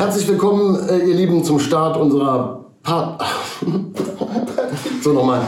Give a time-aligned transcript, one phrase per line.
[0.00, 3.20] Herzlich willkommen, äh, ihr Lieben, zum Start unserer Part.
[5.02, 5.40] so nochmal.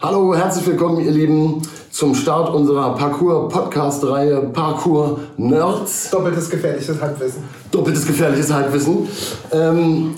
[0.00, 6.10] Hallo, herzlich willkommen, ihr Lieben, zum Start unserer Parkour-Podcast-Reihe Parkour Nerds.
[6.10, 7.42] Doppeltes gefährliches Halbwissen.
[7.72, 9.08] Doppeltes gefährliches Halbwissen.
[9.50, 10.14] Ähm,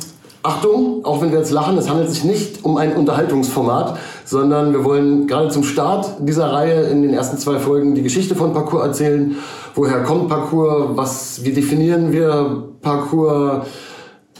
[0.46, 4.84] Achtung, auch wenn wir jetzt lachen, es handelt sich nicht um ein Unterhaltungsformat, sondern wir
[4.84, 8.84] wollen gerade zum Start dieser Reihe in den ersten zwei Folgen die Geschichte von Parkour
[8.84, 9.36] erzählen.
[9.74, 10.96] Woher kommt Parkour?
[10.96, 13.66] Was, wie definieren wir Parkour?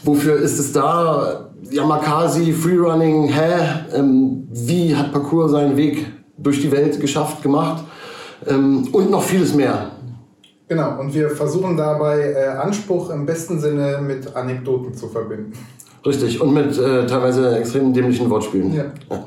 [0.03, 1.49] Wofür ist es da?
[1.69, 3.95] Yamakasi, Freerunning, hä?
[3.95, 6.05] Ähm, wie hat Parkour seinen Weg
[6.37, 7.83] durch die Welt geschafft, gemacht?
[8.47, 9.91] Ähm, und noch vieles mehr.
[10.69, 15.53] Genau, und wir versuchen dabei äh, Anspruch im besten Sinne mit Anekdoten zu verbinden.
[16.07, 18.73] Richtig, und mit äh, teilweise extrem dämlichen Wortspielen.
[18.73, 18.85] Ja.
[19.09, 19.25] ja.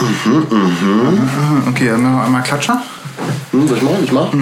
[0.00, 1.28] Mhm,
[1.70, 2.80] Okay, dann machen wir einmal Klatscher.
[3.50, 4.04] Hm, soll ich machen?
[4.04, 4.32] Ich mach?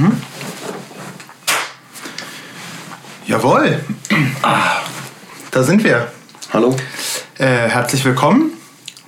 [3.27, 3.80] Jawohl.
[4.42, 4.83] Ah,
[5.50, 6.08] da sind wir.
[6.53, 6.77] Hallo,
[7.39, 8.53] Äh, herzlich willkommen.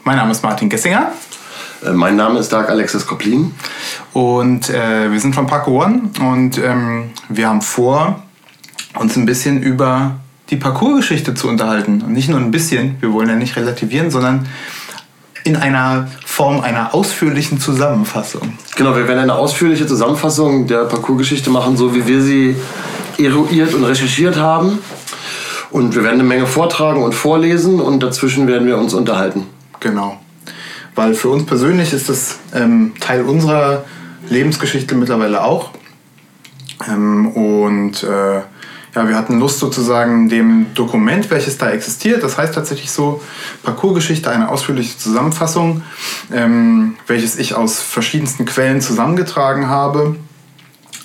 [0.04, 1.12] Mein Name ist Martin Gessinger
[1.84, 3.54] äh, mein Name ist Dark Alexis Koplin.
[4.14, 8.22] und äh, wir sind von Parkour One und ähm, wir haben vor,
[8.98, 10.16] uns ein bisschen über
[10.50, 12.02] die Parkour-Geschichte zu unterhalten.
[12.02, 14.46] Und nicht nur ein bisschen, wir wollen ja nicht relativieren, sondern
[15.44, 18.54] in einer Form einer ausführlichen Zusammenfassung.
[18.76, 22.56] Genau, wir werden eine ausführliche Zusammenfassung der Parcours-Geschichte machen, so wie wir sie
[23.18, 24.78] eruiert und recherchiert haben.
[25.70, 29.46] Und wir werden eine Menge vortragen und vorlesen und dazwischen werden wir uns unterhalten.
[29.80, 30.20] Genau.
[30.94, 33.84] Weil für uns persönlich ist das ähm, Teil unserer
[34.28, 35.70] Lebensgeschichte mittlerweile auch.
[36.88, 38.42] Ähm, und äh,
[38.94, 43.20] ja, wir hatten Lust sozusagen dem Dokument, welches da existiert, das heißt tatsächlich so
[43.62, 45.82] Parcoursgeschichte, eine ausführliche Zusammenfassung,
[46.32, 50.16] ähm, welches ich aus verschiedensten Quellen zusammengetragen habe,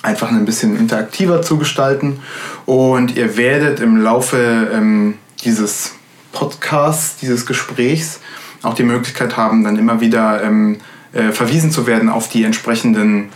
[0.02, 2.20] einfach ein bisschen interaktiver zu gestalten.
[2.64, 5.94] Und ihr werdet im Laufe ähm, dieses
[6.32, 8.20] Podcasts, dieses Gesprächs
[8.62, 10.78] auch die Möglichkeit haben, dann immer wieder ähm,
[11.12, 13.30] äh, verwiesen zu werden auf die entsprechenden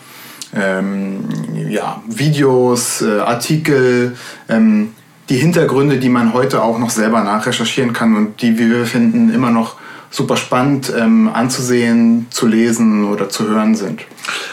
[0.54, 1.24] ähm,
[1.68, 4.16] ja, Videos, äh, Artikel,
[4.48, 4.92] ähm,
[5.28, 9.32] die Hintergründe, die man heute auch noch selber nachrecherchieren kann und die, wie wir finden,
[9.32, 9.76] immer noch
[10.10, 14.02] super spannend ähm, anzusehen, zu lesen oder zu hören sind.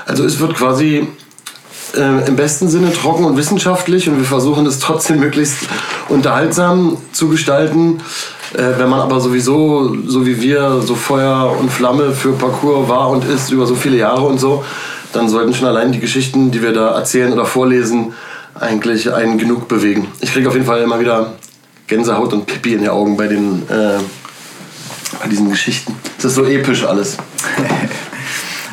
[0.06, 1.08] Also es wird quasi
[1.96, 5.68] äh, im besten Sinne trocken und wissenschaftlich und wir versuchen es trotzdem möglichst
[6.10, 8.02] unterhaltsam zu gestalten.
[8.54, 13.10] Äh, wenn man aber sowieso, so wie wir, so Feuer und Flamme für Parcours war
[13.10, 14.64] und ist über so viele Jahre und so,
[15.14, 18.14] dann sollten schon allein die Geschichten, die wir da erzählen oder vorlesen,
[18.60, 20.08] eigentlich einen genug bewegen.
[20.20, 21.34] Ich kriege auf jeden Fall immer wieder
[21.88, 24.00] Gänsehaut und Pipi in die Augen bei, den, äh,
[25.22, 25.96] bei diesen Geschichten.
[26.18, 27.18] Das ist so episch alles.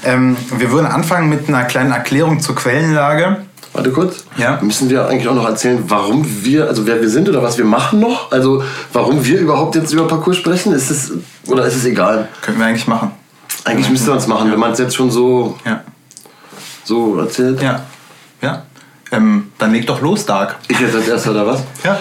[0.04, 3.38] Ähm, wir würden anfangen mit einer kleinen Erklärung zur Quellenlage.
[3.72, 4.24] Warte kurz.
[4.36, 4.58] Ja.
[4.62, 7.64] Müssen wir eigentlich auch noch erzählen, warum wir, also wer wir sind oder was wir
[7.64, 8.30] machen noch?
[8.30, 8.62] Also
[8.92, 10.72] warum wir überhaupt jetzt über Parcours sprechen?
[10.72, 11.12] Ist es,
[11.46, 12.28] oder ist es egal?
[12.42, 13.10] Könnten wir eigentlich machen.
[13.64, 15.82] Eigentlich müsste man es machen, wenn man es jetzt schon so, Ja.
[16.88, 17.62] So erzählt.
[17.62, 17.84] Ja.
[18.40, 18.62] Ja.
[19.12, 20.56] Ähm, dann leg doch los, Dark.
[20.68, 21.62] Ich jetzt als erster oder was?
[21.84, 21.98] Ja.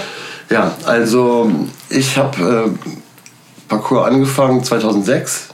[0.49, 1.51] Ja, also
[1.89, 2.89] ich habe äh,
[3.67, 5.49] Parcours angefangen 2006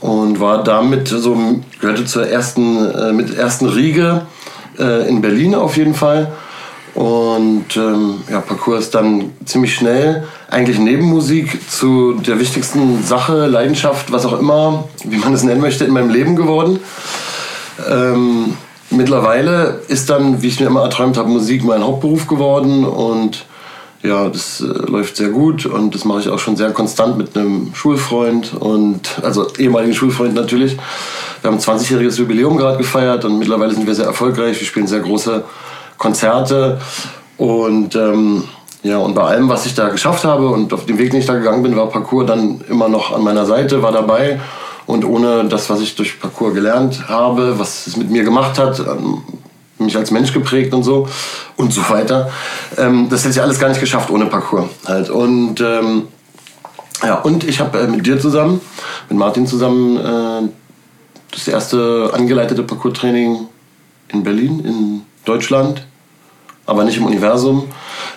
[0.00, 4.26] und war damit so gehörte zur ersten äh, mit ersten Riege
[4.78, 6.30] äh, in Berlin auf jeden Fall
[6.94, 14.12] und ähm, ja Parcours ist dann ziemlich schnell eigentlich Nebenmusik zu der wichtigsten Sache Leidenschaft
[14.12, 16.80] was auch immer wie man es nennen möchte in meinem Leben geworden
[17.88, 18.56] ähm,
[18.90, 23.46] mittlerweile ist dann, wie ich mir immer erträumt habe, Musik mein Hauptberuf geworden und
[24.02, 27.36] ja, das äh, läuft sehr gut und das mache ich auch schon sehr konstant mit
[27.36, 30.76] einem Schulfreund und also ehemaligen Schulfreund natürlich.
[31.40, 34.58] Wir haben ein 20-jähriges Jubiläum gerade gefeiert und mittlerweile sind wir sehr erfolgreich.
[34.58, 35.44] Wir spielen sehr große
[35.98, 36.80] Konzerte
[37.36, 38.44] und ähm,
[38.82, 41.26] ja, und bei allem, was ich da geschafft habe und auf dem Weg, den ich
[41.26, 44.40] da gegangen bin, war Parcours dann immer noch an meiner Seite, war dabei.
[44.92, 48.78] Und ohne das, was ich durch Parcours gelernt habe, was es mit mir gemacht hat,
[48.78, 49.22] ähm,
[49.78, 51.08] mich als Mensch geprägt und so
[51.56, 52.30] und so weiter,
[52.76, 55.08] ähm, das hätte ich alles gar nicht geschafft ohne Parcours halt.
[55.08, 56.08] Und ähm,
[57.02, 58.60] ja, und ich habe äh, mit dir zusammen,
[59.08, 60.48] mit Martin zusammen, äh,
[61.30, 63.46] das erste angeleitete Parcours-Training
[64.08, 65.86] in Berlin, in Deutschland,
[66.66, 67.64] aber nicht im Universum,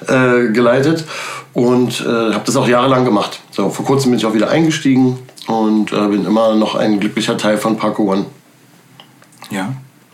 [0.08, 1.06] äh, geleitet
[1.54, 3.40] und äh, habe das auch jahrelang gemacht.
[3.52, 7.38] So, vor kurzem bin ich auch wieder eingestiegen und äh, bin immer noch ein glücklicher
[7.38, 8.26] Teil von Parkour One.
[9.50, 9.74] Ja.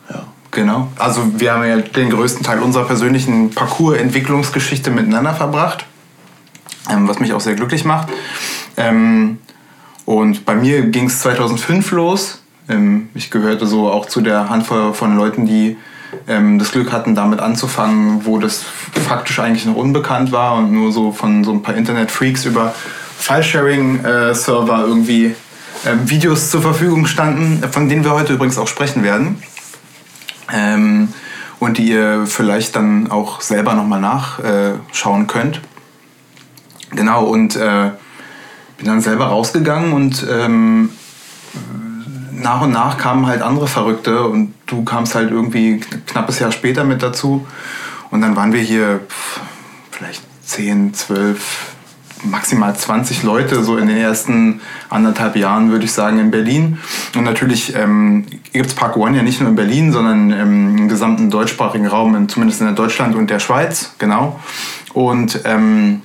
[0.10, 0.24] Ja.
[0.52, 0.88] Genau.
[0.98, 5.86] Also wir haben ja den größten Teil unserer persönlichen Parcours-Entwicklungsgeschichte miteinander verbracht,
[6.90, 8.10] ähm, was mich auch sehr glücklich macht.
[8.78, 9.40] Ähm,
[10.06, 12.42] und bei mir ging es 2005 los.
[12.68, 15.78] Ähm, ich gehörte so auch zu der Handvoll von Leuten, die
[16.28, 18.64] ähm, das Glück hatten, damit anzufangen, wo das
[19.08, 22.74] faktisch eigentlich noch unbekannt war und nur so von so ein paar Internet-Freaks über
[23.22, 25.36] File-Sharing-Server äh, irgendwie
[25.86, 29.42] ähm, Videos zur Verfügung standen, von denen wir heute übrigens auch sprechen werden.
[30.52, 31.14] Ähm,
[31.60, 35.62] und die ihr vielleicht dann auch selber nochmal nachschauen könnt.
[36.90, 37.92] Genau, und äh,
[38.78, 40.90] bin dann selber rausgegangen und ähm,
[42.32, 46.84] nach und nach kamen halt andere Verrückte und du kamst halt irgendwie knappes Jahr später
[46.84, 47.46] mit dazu.
[48.10, 49.02] Und dann waren wir hier
[49.92, 51.71] vielleicht 10, 12,
[52.24, 56.78] maximal 20 Leute so in den ersten anderthalb Jahren, würde ich sagen, in Berlin.
[57.16, 61.30] Und natürlich ähm, gibt es Park One ja nicht nur in Berlin, sondern im gesamten
[61.30, 64.40] deutschsprachigen Raum, zumindest in Deutschland und der Schweiz, genau.
[64.94, 66.02] Und ähm,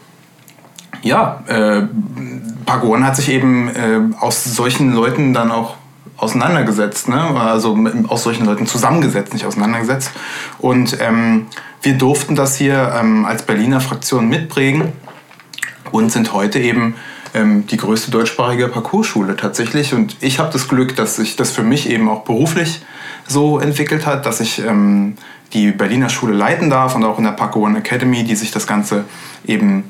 [1.03, 1.83] ja, äh,
[2.65, 5.77] Park One hat sich eben äh, aus solchen Leuten dann auch
[6.17, 7.21] auseinandergesetzt, ne?
[7.21, 7.79] also
[8.09, 10.11] aus solchen Leuten zusammengesetzt, nicht auseinandergesetzt.
[10.59, 11.47] Und ähm,
[11.83, 14.93] wir durften das hier ähm, als Berliner Fraktion mitprägen
[15.97, 16.95] und sind heute eben
[17.35, 19.95] ähm, die größte deutschsprachige Parcourschule tatsächlich.
[19.95, 22.83] Und ich habe das Glück, dass sich das für mich eben auch beruflich
[23.27, 25.17] so entwickelt hat, dass ich ähm,
[25.53, 28.67] die Berliner Schule leiten darf und auch in der Parkour One Academy, die sich das
[28.67, 29.05] Ganze
[29.47, 29.85] eben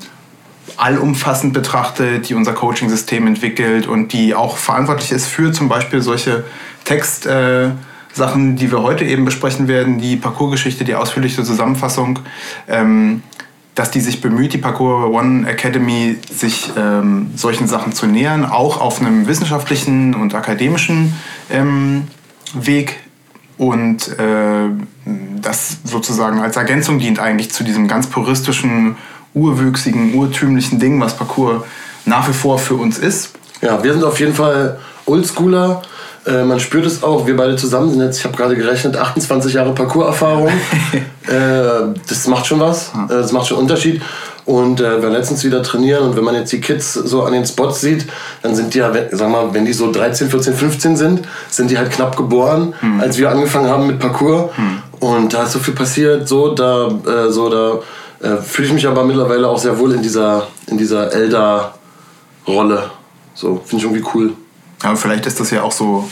[0.75, 6.43] allumfassend betrachtet, die unser Coaching-System entwickelt und die auch verantwortlich ist für zum Beispiel solche
[6.83, 7.75] Textsachen,
[8.17, 12.19] äh, die wir heute eben besprechen werden, die Parcoursgeschichte, die ausführliche Zusammenfassung.
[12.67, 13.23] Ähm,
[13.77, 18.81] dass die sich bemüht, die Parkour One Academy, sich ähm, solchen Sachen zu nähern, auch
[18.81, 21.13] auf einem wissenschaftlichen und akademischen
[21.51, 22.07] ähm,
[22.55, 22.97] Weg.
[23.59, 24.69] Und äh,
[25.41, 28.95] das sozusagen als Ergänzung dient eigentlich zu diesem ganz puristischen,
[29.35, 31.63] urwüchsigen, urtümlichen Ding, was Parkour
[32.05, 33.33] nach wie vor für uns ist.
[33.61, 35.83] Ja, wir sind auf jeden Fall Oldschooler
[36.27, 39.53] äh, man spürt es auch, wir beide zusammen sind jetzt, ich habe gerade gerechnet, 28
[39.53, 40.47] Jahre Parcours-Erfahrung.
[41.27, 44.01] äh, das macht schon was, äh, das macht schon Unterschied.
[44.45, 47.45] Und äh, wir letztens wieder trainieren und wenn man jetzt die Kids so an den
[47.45, 48.05] Spots sieht,
[48.43, 51.77] dann sind die ja, sag mal, wenn die so 13, 14, 15 sind, sind die
[51.77, 53.01] halt knapp geboren, hm.
[53.01, 54.55] als wir angefangen haben mit Parcours.
[54.55, 54.77] Hm.
[54.99, 57.79] Und da ist so viel passiert, so da, äh, so da
[58.25, 62.83] äh, fühle ich mich aber mittlerweile auch sehr wohl in dieser, in dieser Elder-Rolle.
[63.33, 64.33] So, finde ich irgendwie cool.
[64.83, 66.09] Aber vielleicht ist das ja auch so,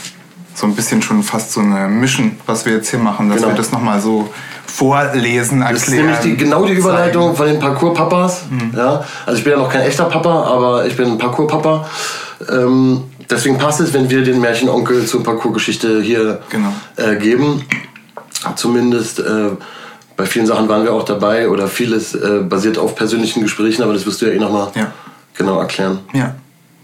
[0.54, 3.48] so ein bisschen schon fast so eine Mission, was wir jetzt hier machen, dass genau.
[3.48, 4.28] wir das nochmal so
[4.66, 5.74] vorlesen, erklären.
[5.74, 8.46] Das ist nämlich die, genau die Überleitung von den Parcours-Papas.
[8.50, 8.72] Mhm.
[8.76, 9.04] Ja?
[9.24, 11.88] Also ich bin ja noch kein echter Papa, aber ich bin ein Parcours-Papa.
[12.50, 16.72] Ähm, deswegen passt es, wenn wir den Märchenonkel zur Parcours-Geschichte hier genau.
[16.96, 17.64] äh, geben.
[18.54, 19.50] Zumindest äh,
[20.16, 23.92] bei vielen Sachen waren wir auch dabei oder vieles äh, basiert auf persönlichen Gesprächen, aber
[23.92, 24.92] das wirst du ja eh nochmal ja.
[25.36, 26.00] genau erklären.
[26.12, 26.34] Ja.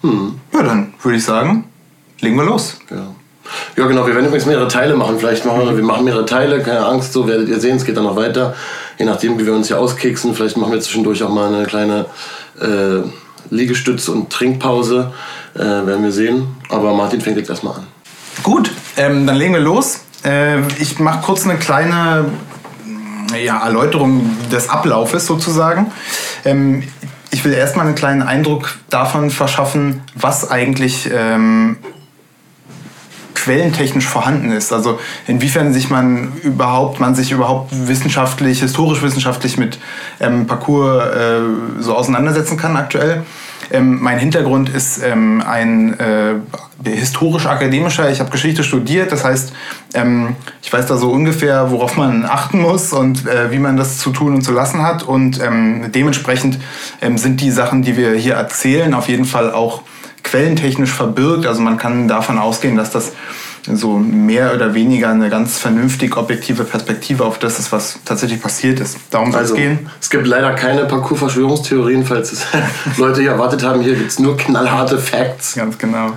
[0.02, 0.40] Hm.
[0.52, 1.64] Ja, dann würde ich sagen,
[2.22, 2.78] legen wir los.
[2.90, 3.08] Ja.
[3.76, 4.06] Ja, genau.
[4.06, 5.18] Wir werden übrigens mehrere Teile machen.
[5.18, 6.62] Vielleicht machen wir, wir machen mehrere Teile.
[6.62, 7.76] Keine Angst, so werdet ihr sehen.
[7.76, 8.54] Es geht dann noch weiter.
[8.98, 10.34] Je nachdem, wie wir uns hier auskeksen.
[10.34, 12.06] Vielleicht machen wir zwischendurch auch mal eine kleine
[12.60, 13.02] äh,
[13.54, 15.12] Liegestütz- und Trinkpause.
[15.54, 16.46] Äh, werden wir sehen.
[16.70, 17.86] Aber Martin fängt jetzt erstmal an.
[18.42, 20.00] Gut, ähm, dann legen wir los.
[20.24, 22.26] Äh, ich mache kurz eine kleine
[23.44, 25.92] ja, Erläuterung des Ablaufes sozusagen.
[26.44, 26.84] Ähm,
[27.30, 31.78] ich will erstmal einen kleinen Eindruck davon verschaffen, was eigentlich ähm,
[33.42, 34.72] quellentechnisch vorhanden ist.
[34.72, 39.78] Also inwiefern sich man überhaupt, man sich überhaupt wissenschaftlich, historisch wissenschaftlich mit
[40.20, 41.40] ähm, Parcours äh,
[41.80, 43.24] so auseinandersetzen kann aktuell.
[43.70, 46.34] Ähm, mein Hintergrund ist ähm, ein äh,
[46.84, 48.10] historisch-akademischer.
[48.10, 49.52] Ich habe Geschichte studiert, das heißt,
[49.94, 53.98] ähm, ich weiß da so ungefähr, worauf man achten muss und äh, wie man das
[53.98, 55.02] zu tun und zu lassen hat.
[55.02, 56.58] Und ähm, dementsprechend
[57.00, 59.82] ähm, sind die Sachen, die wir hier erzählen, auf jeden Fall auch
[60.22, 61.46] quellentechnisch verbirgt.
[61.46, 63.12] Also man kann davon ausgehen, dass das
[63.64, 68.80] so mehr oder weniger eine ganz vernünftig objektive Perspektive auf das ist, was tatsächlich passiert
[68.80, 68.98] ist.
[69.10, 69.90] Darum soll also, es gehen.
[70.00, 72.46] Es gibt leider keine Parcours-Verschwörungstheorien, falls es
[72.96, 73.82] Leute hier erwartet haben.
[73.82, 75.54] Hier gibt es nur knallharte Facts.
[75.54, 76.12] Ganz genau.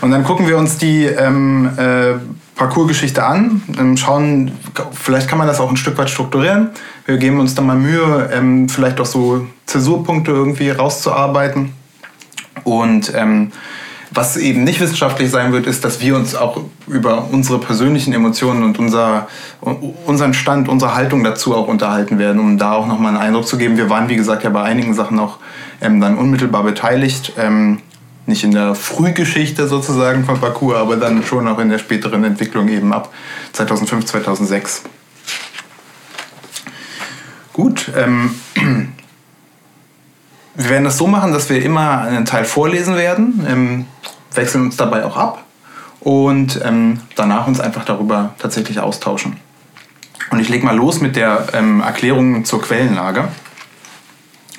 [0.00, 2.14] Und dann gucken wir uns die ähm, äh,
[2.56, 4.52] Parcours-Geschichte an, ähm, schauen,
[4.92, 6.70] vielleicht kann man das auch ein Stück weit strukturieren.
[7.04, 11.74] Wir geben uns dann mal Mühe, ähm, vielleicht auch so Zäsurpunkte irgendwie rauszuarbeiten.
[12.66, 13.52] Und ähm,
[14.10, 18.64] was eben nicht wissenschaftlich sein wird, ist, dass wir uns auch über unsere persönlichen Emotionen
[18.64, 19.28] und unser,
[20.04, 23.56] unseren Stand, unsere Haltung dazu auch unterhalten werden, um da auch nochmal einen Eindruck zu
[23.56, 23.76] geben.
[23.76, 25.38] Wir waren, wie gesagt, ja bei einigen Sachen auch
[25.80, 27.34] ähm, dann unmittelbar beteiligt.
[27.38, 27.78] Ähm,
[28.26, 32.68] nicht in der Frühgeschichte sozusagen von Parcours, aber dann schon auch in der späteren Entwicklung
[32.68, 33.12] eben ab
[33.52, 34.82] 2005, 2006.
[37.52, 38.34] Gut, ähm,
[40.56, 43.86] wir werden das so machen, dass wir immer einen Teil vorlesen werden, ähm,
[44.34, 45.44] wechseln uns dabei auch ab
[46.00, 49.36] und ähm, danach uns einfach darüber tatsächlich austauschen.
[50.30, 53.28] Und ich lege mal los mit der ähm, Erklärung zur Quellenlage.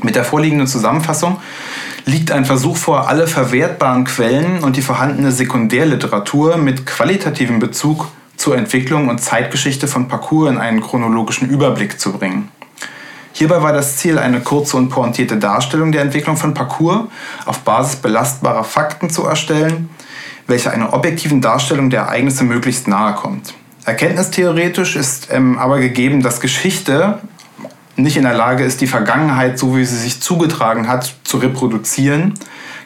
[0.02, 1.38] Mit der vorliegenden Zusammenfassung
[2.06, 8.56] liegt ein Versuch vor, alle verwertbaren Quellen und die vorhandene Sekundärliteratur mit qualitativem Bezug zur
[8.56, 12.50] Entwicklung und Zeitgeschichte von Parcours in einen chronologischen Überblick zu bringen.
[13.38, 17.02] Hierbei war das Ziel, eine kurze und pointierte Darstellung der Entwicklung von Parcours
[17.46, 19.92] auf Basis belastbarer Fakten zu erstellen,
[20.48, 23.54] welche einer objektiven Darstellung der Ereignisse möglichst nahe kommt.
[23.86, 27.20] Erkenntnistheoretisch ist ähm, aber gegeben, dass Geschichte
[27.96, 32.34] nicht in der Lage ist, die Vergangenheit, so wie sie sich zugetragen hat, zu reproduzieren.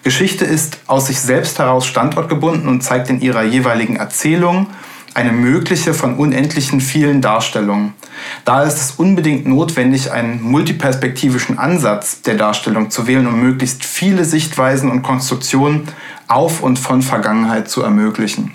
[0.04, 4.68] Geschichte ist aus sich selbst heraus standortgebunden und zeigt in ihrer jeweiligen Erzählung
[5.14, 7.94] eine mögliche von unendlichen vielen Darstellungen.
[8.46, 14.26] Da ist es unbedingt notwendig, einen multiperspektivischen Ansatz der Darstellung zu wählen, um möglichst viele
[14.26, 15.88] Sichtweisen und Konstruktionen
[16.28, 18.54] auf und von Vergangenheit zu ermöglichen.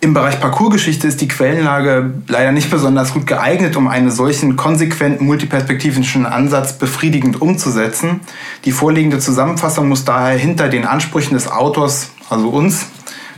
[0.00, 5.26] Im Bereich Parcoursgeschichte ist die Quellenlage leider nicht besonders gut geeignet, um einen solchen konsequenten
[5.26, 8.20] multiperspektivischen Ansatz befriedigend umzusetzen.
[8.64, 12.86] Die vorliegende Zusammenfassung muss daher hinter den Ansprüchen des Autors, also uns,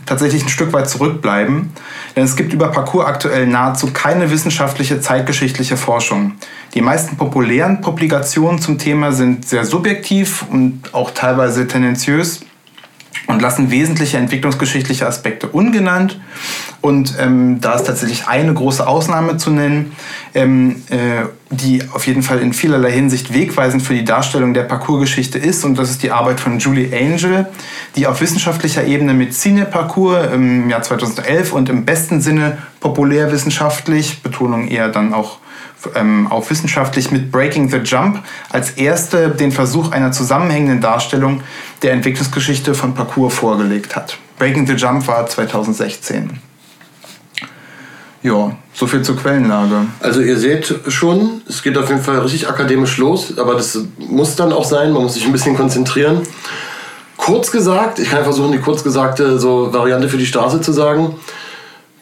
[0.07, 1.71] tatsächlich ein Stück weit zurückbleiben,
[2.17, 6.33] denn es gibt über Parcours aktuell nahezu keine wissenschaftliche zeitgeschichtliche Forschung.
[6.75, 12.41] Die meisten populären Publikationen zum Thema sind sehr subjektiv und auch teilweise tendenziös
[13.27, 16.21] und lassen wesentliche entwicklungsgeschichtliche Aspekte ungenannt.
[16.81, 19.93] Und ähm, da ist tatsächlich eine große Ausnahme zu nennen,
[20.35, 25.39] ähm, äh, die auf jeden Fall in vielerlei Hinsicht wegweisend für die Darstellung der Parcoursgeschichte
[25.39, 25.65] ist.
[25.65, 27.47] Und das ist die Arbeit von Julie Angel,
[27.97, 34.69] die auf wissenschaftlicher Ebene mit Cine-Parcours im Jahr 2011 und im besten Sinne populärwissenschaftlich, Betonung
[34.69, 35.39] eher dann auch
[35.95, 41.43] ähm, auch wissenschaftlich mit Breaking the Jump als erste den Versuch einer zusammenhängenden Darstellung
[41.83, 44.19] der Entwicklungsgeschichte von Parcours vorgelegt hat.
[44.39, 46.39] Breaking the Jump war 2016.
[48.23, 49.87] Ja, so viel zur Quellenlage.
[50.01, 54.37] Also ihr seht schon, es geht auf jeden Fall richtig akademisch los, aber das muss
[54.37, 56.21] dann auch sein, man muss sich ein bisschen konzentrieren.
[57.17, 61.15] Kurz gesagt, ich kann versuchen, die kurz gesagte so Variante für die Straße zu sagen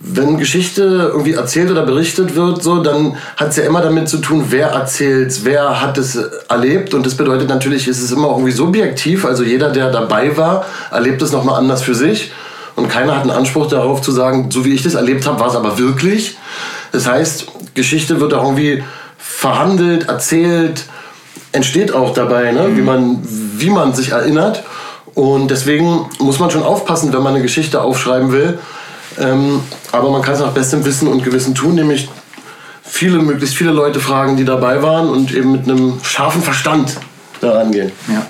[0.00, 4.18] wenn Geschichte irgendwie erzählt oder berichtet wird, so, dann hat es ja immer damit zu
[4.18, 6.16] tun, wer erzählt, wer hat es
[6.48, 6.94] erlebt.
[6.94, 9.24] Und das bedeutet natürlich, ist es immer irgendwie subjektiv.
[9.24, 12.30] Also jeder, der dabei war, erlebt es nochmal anders für sich.
[12.76, 15.48] Und keiner hat einen Anspruch darauf zu sagen, so wie ich das erlebt habe, war
[15.48, 16.38] es aber wirklich.
[16.92, 18.84] Das heißt, Geschichte wird auch irgendwie
[19.18, 20.84] verhandelt, erzählt,
[21.50, 22.68] entsteht auch dabei, ne?
[22.76, 24.62] wie, man, wie man sich erinnert.
[25.14, 28.60] Und deswegen muss man schon aufpassen, wenn man eine Geschichte aufschreiben will,
[29.18, 29.60] ähm,
[29.92, 32.08] aber man kann es nach bestem Wissen und Gewissen tun, nämlich
[32.82, 36.96] viele, möglichst viele Leute fragen, die dabei waren und eben mit einem scharfen Verstand
[37.40, 37.92] daran gehen.
[38.08, 38.26] Ja.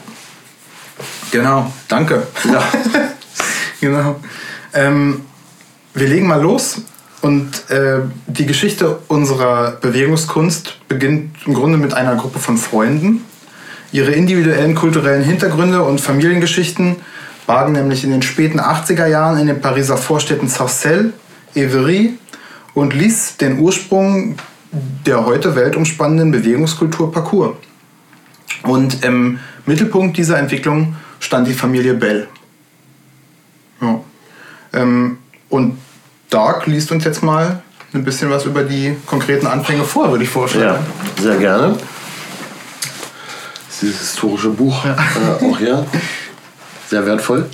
[1.31, 2.27] Genau, danke.
[2.45, 2.63] Ja.
[3.81, 4.17] genau.
[4.75, 5.23] Ähm,
[5.95, 6.83] wir legen mal los.
[7.21, 13.25] Und äh, die Geschichte unserer Bewegungskunst beginnt im Grunde mit einer Gruppe von Freunden.
[13.91, 16.97] Ihre individuellen kulturellen Hintergründe und Familiengeschichten
[17.49, 21.15] bargen nämlich in den späten 80er Jahren in den Pariser Vorstädten Sarcelles,
[21.57, 22.11] Évry
[22.75, 24.37] und Lys den Ursprung
[25.07, 27.57] der heute weltumspannenden Bewegungskultur Parcours.
[28.65, 32.29] Und im Mittelpunkt dieser Entwicklung stand die Familie Bell.
[33.81, 34.01] Ja.
[34.75, 35.17] Ähm,
[35.49, 35.79] und
[36.29, 37.63] Dark liest uns jetzt mal
[37.95, 40.65] ein bisschen was über die konkreten Anfänge vor, würde ich vorstellen.
[40.65, 41.79] Ja, sehr gerne.
[41.79, 44.93] Das ist dieses historische Buch ja.
[45.41, 45.87] äh, auch hier.
[46.89, 47.47] sehr wertvoll.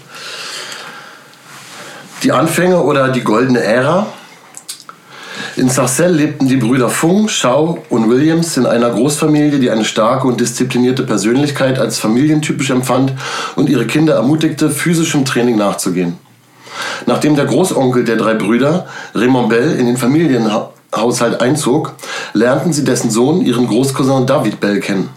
[2.23, 4.07] Die Anfänge oder die goldene Ära.
[5.57, 10.27] In Sarcelles lebten die Brüder Fung, Shaw und Williams in einer Großfamilie, die eine starke
[10.27, 13.13] und disziplinierte Persönlichkeit als familientypisch empfand
[13.55, 16.19] und ihre Kinder ermutigte, physischem Training nachzugehen.
[17.07, 21.95] Nachdem der Großonkel der drei Brüder, Raymond Bell, in den Familienhaushalt einzog,
[22.33, 25.11] lernten sie dessen Sohn, ihren Großcousin David Bell, kennen.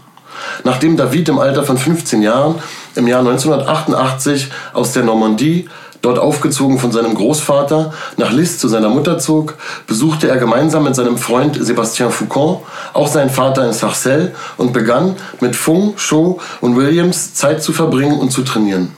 [0.64, 2.56] Nachdem David im Alter von 15 Jahren
[2.98, 5.70] im Jahr 1988 aus der Normandie,
[6.02, 9.56] dort aufgezogen von seinem Großvater, nach Lis zu seiner Mutter zog,
[9.88, 12.62] besuchte er gemeinsam mit seinem Freund Sébastien Foucault
[12.94, 18.20] auch seinen Vater in Sarcelles und begann mit Fung, Shaw und Williams Zeit zu verbringen
[18.20, 18.94] und zu trainieren.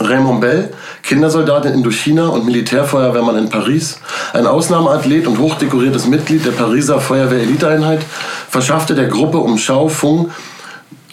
[0.00, 3.98] Raymond Bell, Kindersoldat in Indochina und Militärfeuerwehrmann in Paris,
[4.32, 8.00] ein Ausnahmeathlet und hochdekoriertes Mitglied der Pariser Feuerwehr-Eliteeinheit,
[8.48, 10.30] verschaffte der Gruppe um Shao Fung,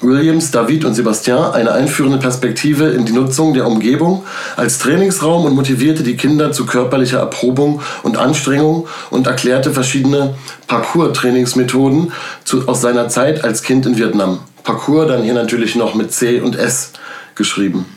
[0.08, 4.24] Williams, David und Sebastian eine einführende Perspektive in die Nutzung der Umgebung
[4.56, 10.36] als Trainingsraum und motivierte die Kinder zu körperlicher Erprobung und Anstrengung und erklärte verschiedene
[10.68, 12.14] Parcours-Trainingsmethoden
[12.68, 14.40] aus seiner Zeit als Kind in Vietnam.
[14.64, 16.94] Parcours dann hier natürlich noch mit C und S
[17.36, 17.97] geschrieben.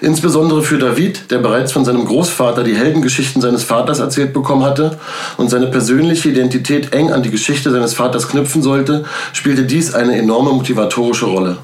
[0.00, 4.98] Insbesondere für David, der bereits von seinem Großvater die Heldengeschichten seines Vaters erzählt bekommen hatte
[5.36, 9.04] und seine persönliche Identität eng an die Geschichte seines Vaters knüpfen sollte,
[9.34, 11.58] spielte dies eine enorme motivatorische Rolle.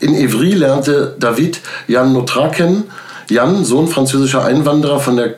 [0.00, 2.84] In Evry lernte David Jan Notra kennen.
[3.30, 5.36] Jan, Sohn französischer Einwanderer von der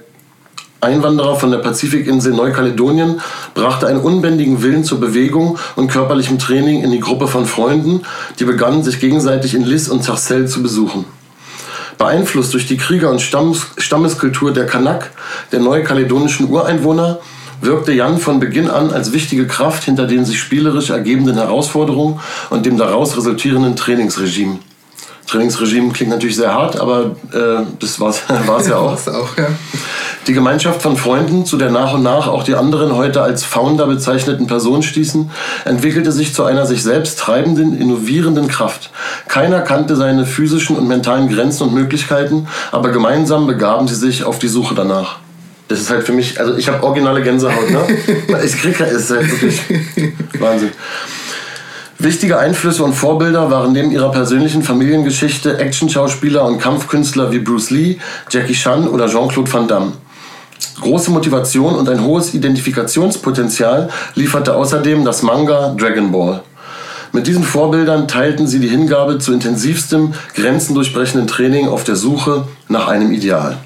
[0.81, 3.21] Einwanderer von der Pazifikinsel Neukaledonien,
[3.55, 8.03] brachte einen unbändigen Willen zur Bewegung und körperlichem Training in die Gruppe von Freunden,
[8.38, 11.18] die begannen, sich gegenseitig in Lis und Sarcelles zu besuchen.
[11.99, 15.11] Beeinflusst durch die Krieger- und Stammes Stammeskultur der Kanak,
[15.52, 17.19] der neukaledonischen Ureinwohner,
[17.61, 22.64] wirkte Jan von Beginn an als wichtige Kraft hinter den sich spielerisch ergebenden Herausforderungen und
[22.67, 24.59] dem daraus resultierenden Trainingsregime.
[25.26, 28.23] Trainingsregime klingt natürlich sehr hart, aber äh, das war es
[28.69, 28.93] ja auch.
[28.93, 29.49] auch ja.
[30.28, 33.87] Die Gemeinschaft von Freunden, zu der nach und nach auch die anderen heute als Founder
[33.87, 35.30] bezeichneten Personen stießen,
[35.64, 38.90] entwickelte sich zu einer sich selbst treibenden, innovierenden Kraft.
[39.26, 44.38] Keiner kannte seine physischen und mentalen Grenzen und Möglichkeiten, aber gemeinsam begaben sie sich auf
[44.38, 45.16] die Suche danach.
[45.68, 47.87] Das ist halt für mich, also ich habe originale Gänsehaut, ne?
[48.44, 49.62] ich krieg halt, ist halt wirklich
[50.38, 50.73] Wahnsinn.
[52.00, 57.97] Wichtige Einflüsse und Vorbilder waren neben ihrer persönlichen Familiengeschichte Actionschauspieler und Kampfkünstler wie Bruce Lee,
[58.30, 59.92] Jackie Chan oder Jean-Claude Van Damme.
[60.81, 66.43] Große Motivation und ein hohes Identifikationspotenzial lieferte außerdem das Manga Dragon Ball.
[67.12, 72.87] Mit diesen Vorbildern teilten sie die Hingabe zu intensivstem, grenzendurchbrechenden Training auf der Suche nach
[72.87, 73.59] einem Ideal.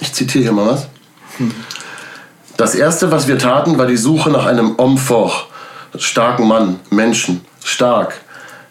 [0.00, 0.88] Ich zitiere hier mal was.
[2.56, 5.46] Das erste, was wir taten, war die Suche nach einem Homme fort,
[5.96, 8.20] starken Mann, Menschen, stark.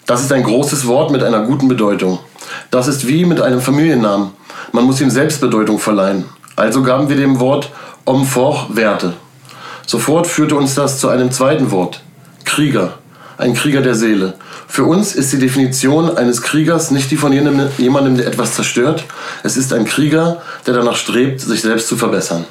[0.05, 2.19] Das ist ein großes Wort mit einer guten Bedeutung.
[2.71, 4.31] Das ist wie mit einem Familiennamen.
[4.71, 6.25] Man muss ihm Selbstbedeutung verleihen.
[6.59, 7.71] Also gaben wir dem Wort
[8.05, 9.13] Homme fort Werte.
[9.85, 12.01] Sofort führte uns das zu einem zweiten Wort.
[12.43, 12.97] Krieger.
[13.37, 14.33] Ein Krieger der Seele.
[14.67, 19.05] Für uns ist die Definition eines Kriegers nicht die von jemandem, der etwas zerstört.
[19.43, 22.45] Es ist ein Krieger, der danach strebt, sich selbst zu verbessern.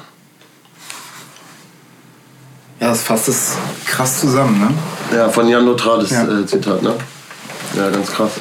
[2.79, 5.17] Ja, das fasst es krass zusammen, ne?
[5.17, 6.23] Ja, von Jan Lothar das ja.
[6.23, 6.95] äh, Zitat, ne?
[7.75, 8.31] Ja, ganz krass.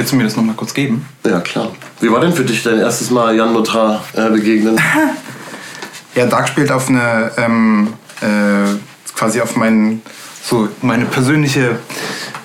[0.00, 1.06] Willst du mir das nochmal kurz geben?
[1.26, 1.72] Ja, klar.
[2.00, 4.80] Wie war denn für dich dein erstes Mal Jan Lothar äh, begegnen?
[6.14, 8.78] ja, Dark spielt auf eine, ähm, äh,
[9.14, 10.00] quasi auf mein,
[10.42, 11.80] so meine persönliche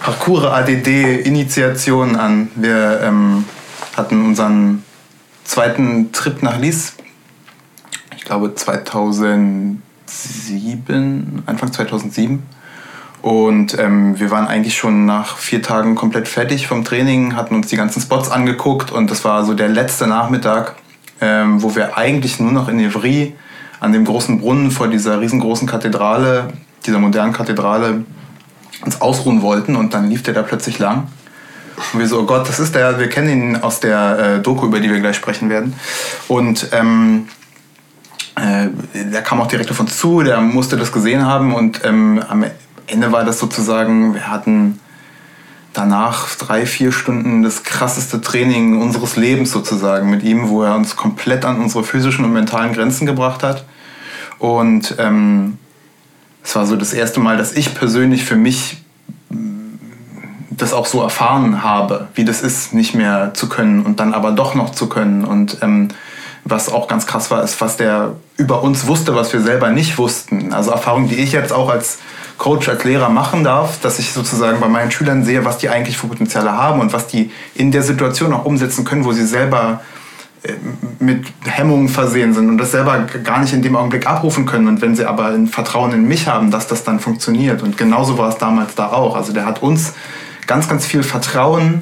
[0.02, 2.52] Parcours-ADD-Initiation an.
[2.56, 3.46] Wir ähm,
[3.96, 4.84] hatten unseren
[5.46, 6.96] zweiten Trip nach Lies
[8.18, 12.44] ich glaube 2007, Anfang 2007.
[13.26, 17.66] Und ähm, wir waren eigentlich schon nach vier Tagen komplett fertig vom Training, hatten uns
[17.66, 20.76] die ganzen Spots angeguckt und das war so der letzte Nachmittag,
[21.22, 23.34] ähm, wo wir eigentlich nur noch in Evry
[23.80, 26.50] an dem großen Brunnen vor dieser riesengroßen Kathedrale,
[26.86, 28.04] dieser modernen Kathedrale,
[28.82, 31.08] uns ausruhen wollten und dann lief der da plötzlich lang.
[31.94, 34.68] Und wir so, oh Gott, das ist der, wir kennen ihn aus der äh, Doku,
[34.68, 35.74] über die wir gleich sprechen werden.
[36.28, 37.28] Und ähm,
[38.36, 42.22] äh, der kam auch direkt auf uns zu, der musste das gesehen haben und ähm,
[42.88, 44.80] Ende war das sozusagen, wir hatten
[45.74, 50.96] danach drei, vier Stunden das krasseste Training unseres Lebens sozusagen mit ihm, wo er uns
[50.96, 53.66] komplett an unsere physischen und mentalen Grenzen gebracht hat.
[54.40, 55.58] Und ähm,
[56.44, 58.78] es war so das erste Mal, dass ich persönlich für mich
[60.52, 64.32] das auch so erfahren habe, wie das ist, nicht mehr zu können und dann aber
[64.32, 65.26] doch noch zu können.
[65.26, 65.90] Und ähm,
[66.46, 69.98] was auch ganz krass war, ist, was der über uns wusste, was wir selber nicht
[69.98, 70.54] wussten.
[70.54, 71.98] Also Erfahrungen, die ich jetzt auch als
[72.38, 75.98] Coach, als Lehrer machen darf, dass ich sozusagen bei meinen Schülern sehe, was die eigentlich
[75.98, 79.82] für Potenziale haben und was die in der Situation auch umsetzen können, wo sie selber
[80.44, 80.54] äh,
[81.00, 84.68] mit Hemmungen versehen sind und das selber gar nicht in dem Augenblick abrufen können.
[84.68, 87.64] Und wenn sie aber ein Vertrauen in mich haben, dass das dann funktioniert.
[87.64, 89.16] Und genauso war es damals da auch.
[89.16, 89.94] Also der hat uns
[90.46, 91.82] ganz, ganz viel Vertrauen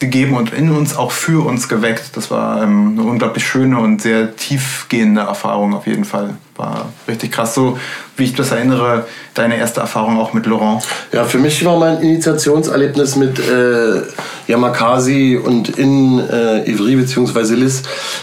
[0.00, 2.16] gegeben und in uns auch für uns geweckt.
[2.16, 6.30] Das war ähm, eine unglaublich schöne und sehr tiefgehende Erfahrung auf jeden Fall.
[6.56, 7.54] War richtig krass.
[7.54, 7.78] So
[8.16, 10.84] wie ich das erinnere, deine erste Erfahrung auch mit Laurent.
[11.12, 14.02] Ja, für mich war mein Initiationserlebnis mit äh,
[14.46, 17.54] Yamakasi und in äh, Ivry bzw.
[17.54, 17.82] Lis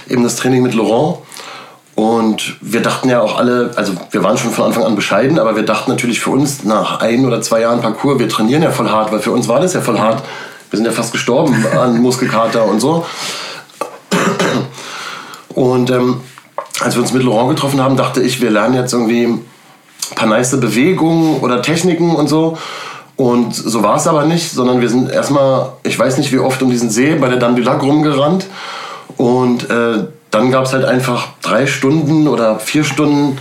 [0.09, 1.19] eben das Training mit Laurent.
[1.95, 5.55] Und wir dachten ja auch alle, also wir waren schon von Anfang an bescheiden, aber
[5.55, 8.89] wir dachten natürlich für uns nach ein oder zwei Jahren Parcours, wir trainieren ja voll
[8.89, 10.23] hart, weil für uns war das ja voll hart
[10.71, 13.05] wir sind ja fast gestorben an Muskelkater und so.
[15.53, 16.21] Und ähm,
[16.79, 19.45] als wir uns mit Laurent getroffen haben, dachte ich, wir lernen jetzt irgendwie ein
[20.15, 22.57] paar nice Bewegungen oder Techniken und so.
[23.17, 26.63] Und so war es aber nicht, sondern wir sind erstmal, ich weiß nicht wie oft,
[26.63, 28.47] um diesen See bei der Dame du Lac rumgerannt.
[29.17, 33.37] Und äh, dann gab es halt einfach drei Stunden oder vier Stunden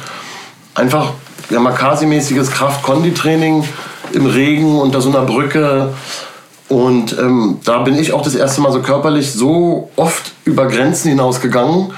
[0.74, 1.12] einfach
[1.48, 3.64] ja, Makasi-mäßiges Kraft-Kondi-Training
[4.12, 5.94] im Regen unter so einer Brücke
[6.70, 11.08] Und ähm, da bin ich auch das erste Mal so körperlich so oft über Grenzen
[11.08, 11.92] hinausgegangen,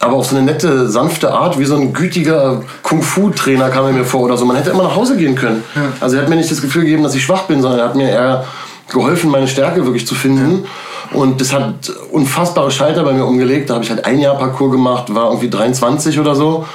[0.00, 4.04] aber auf so eine nette, sanfte Art, wie so ein gütiger Kung-Fu-Trainer kam er mir
[4.04, 4.44] vor oder so.
[4.44, 5.62] Man hätte immer nach Hause gehen können.
[5.76, 5.82] Ja.
[6.00, 7.94] Also er hat mir nicht das Gefühl gegeben, dass ich schwach bin, sondern er hat
[7.94, 8.44] mir eher
[8.90, 10.64] geholfen, meine Stärke wirklich zu finden.
[11.12, 11.18] Ja.
[11.20, 13.70] Und das hat unfassbare Schalter bei mir umgelegt.
[13.70, 16.66] Da habe ich halt ein Jahr Parcours gemacht, war irgendwie 23 oder so.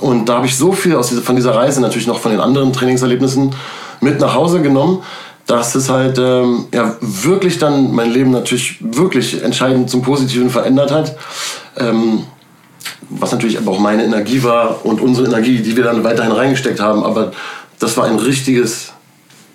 [0.00, 2.40] Und da habe ich so viel aus dieser, von dieser Reise, natürlich noch von den
[2.40, 3.52] anderen Trainingserlebnissen,
[4.00, 5.02] mit nach Hause genommen,
[5.48, 10.92] dass es halt ähm, ja, wirklich dann mein Leben natürlich wirklich entscheidend zum Positiven verändert
[10.92, 11.16] hat.
[11.78, 12.24] Ähm,
[13.08, 16.80] was natürlich aber auch meine Energie war und unsere Energie, die wir dann weiterhin reingesteckt
[16.80, 17.02] haben.
[17.02, 17.32] Aber
[17.78, 18.92] das war ein richtiges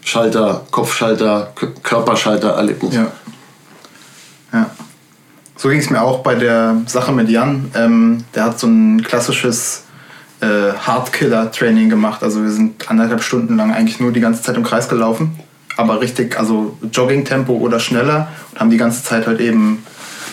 [0.02, 1.54] Schalter, Kopfschalter,
[1.84, 2.96] Körperschalter-Erlebnis.
[2.96, 3.12] Ja.
[4.52, 4.70] ja.
[5.56, 7.70] So ging es mir auch bei der Sache mit Jan.
[7.76, 9.84] Ähm, der hat so ein klassisches
[10.42, 12.24] äh, Hardkiller-Training gemacht.
[12.24, 15.40] Also wir sind anderthalb Stunden lang eigentlich nur die ganze Zeit im Kreis gelaufen.
[15.76, 19.84] Aber richtig, also Jogging-Tempo oder schneller und haben die ganze Zeit halt eben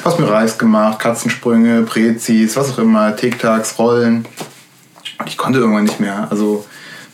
[0.03, 4.27] was mit Reis gemacht, Katzensprünge, Prezis, was auch immer, Tic-Tacs, Rollen.
[5.19, 6.27] Und ich konnte irgendwann nicht mehr.
[6.31, 6.65] Also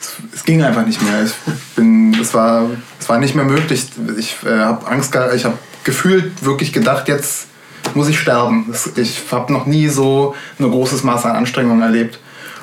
[0.01, 1.25] es, es ging einfach nicht mehr.
[1.25, 1.35] Ich
[1.75, 3.87] bin, es, war, es war nicht mehr möglich.
[4.19, 7.47] Ich äh, habe Angst ich habe gefühlt wirklich gedacht, jetzt
[7.95, 8.73] muss ich sterben.
[8.97, 12.19] Ich habe noch nie so ein großes Maß an Anstrengung erlebt.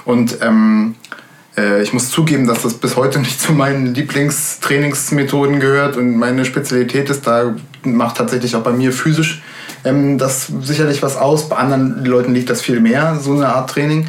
[0.05, 1.02] Und ähm, äh,
[1.55, 7.09] ich muss zugeben, dass das bis heute nicht zu meinen Lieblingstrainingsmethoden gehört und meine Spezialität
[7.11, 9.43] ist, da macht tatsächlich auch bei mir physisch
[9.85, 11.49] ähm, das sicherlich was aus.
[11.49, 14.07] Bei anderen Leuten liegt das viel mehr, so eine Art Training.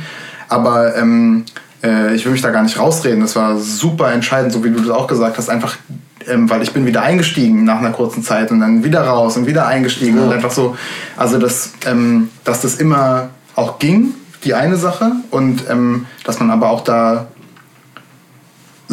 [0.48, 1.44] Aber ähm,
[1.82, 3.20] äh, ich will mich da gar nicht rausreden.
[3.20, 5.48] Das war super entscheidend, so wie du das auch gesagt hast.
[5.48, 5.76] Einfach,
[6.28, 9.46] ähm, weil ich bin wieder eingestiegen nach einer kurzen Zeit und dann wieder raus und
[9.46, 10.16] wieder eingestiegen.
[10.16, 10.24] Ja.
[10.24, 10.76] Und einfach so,
[11.16, 15.12] also das, ähm, dass das immer auch ging, die eine Sache.
[15.30, 17.26] Und ähm, dass man aber auch da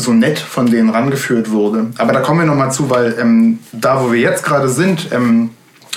[0.01, 1.87] so nett von denen rangeführt wurde.
[1.97, 5.51] Aber da kommen wir nochmal zu, weil ähm, da, wo wir jetzt gerade sind, ähm,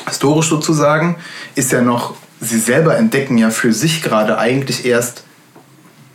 [0.07, 1.17] historisch sozusagen,
[1.55, 5.25] ist ja noch, sie selber entdecken ja für sich gerade eigentlich erst,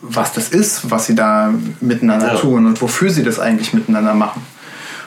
[0.02, 2.40] was das ist, was sie da miteinander ja.
[2.40, 4.42] tun und wofür sie das eigentlich miteinander machen.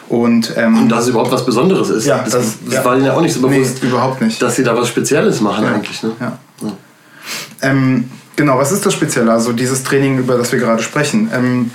[0.08, 2.04] Und, ähm, und dass es überhaupt was Besonderes ist.
[2.04, 2.84] Ja, das, das, das ja.
[2.84, 3.82] war ihnen ja auch nicht so bewusst.
[3.82, 4.42] Nee, überhaupt nicht.
[4.42, 5.72] Dass sie da was Spezielles machen ja.
[5.72, 6.02] eigentlich.
[6.02, 6.12] Ne?
[6.20, 6.38] Ja.
[7.62, 9.32] Ähm, genau, was ist das Spezielle?
[9.32, 11.30] Also dieses Training, über das wir gerade sprechen.
[11.32, 11.70] Ähm,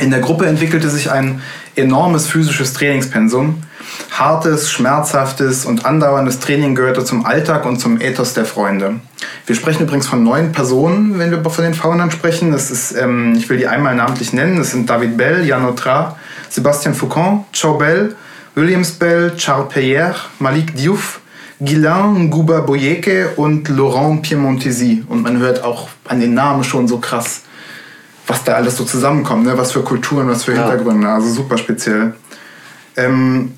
[0.00, 1.42] in der Gruppe entwickelte sich ein
[1.76, 3.62] enormes physisches Trainingspensum.
[4.10, 9.00] Hartes, schmerzhaftes und andauerndes Training gehörte zum Alltag und zum Ethos der Freunde.
[9.46, 12.52] Wir sprechen übrigens von neun Personen, wenn wir von den Faunern sprechen.
[12.52, 14.56] Das ist, ähm, ich will die einmal namentlich nennen.
[14.56, 16.16] Das sind David Bell, Jan Otra,
[16.48, 18.14] Sebastian Foucault, Chow Bell,
[18.54, 21.20] Williams Bell, Charles Peyer, Malik Diouf,
[21.60, 25.04] Guilain Nguba Boyeke und Laurent Piemontesi.
[25.08, 27.42] Und man hört auch an den Namen schon so krass
[28.32, 29.58] was da alles so zusammenkommt, ne?
[29.58, 32.14] was für Kulturen, was für Hintergründe, also super speziell.
[32.96, 33.52] Ähm,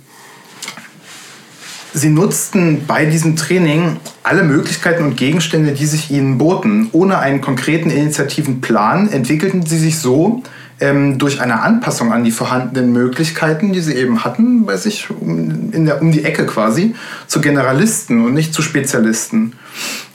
[1.93, 6.89] sie nutzten bei diesem Training alle Möglichkeiten und Gegenstände, die sich ihnen boten.
[6.91, 10.43] Ohne einen konkreten Initiativenplan entwickelten sie sich so,
[10.85, 15.73] ähm, durch eine Anpassung an die vorhandenen Möglichkeiten, die sie eben hatten, bei sich um,
[15.73, 16.95] in der, um die Ecke quasi,
[17.27, 19.55] zu Generalisten und nicht zu Spezialisten.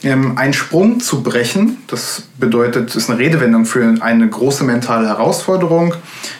[0.04, 5.94] Ähm, einen Sprung zu brechen, das bedeutet, ist eine Redewendung für eine große mentale Herausforderung,